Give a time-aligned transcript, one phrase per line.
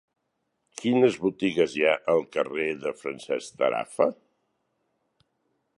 [0.81, 4.13] Quines botigues hi ha al carrer de Francesc Tarafa?